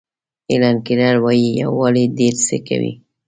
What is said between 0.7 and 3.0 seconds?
کیلر وایي یووالی ډېر څه کوي.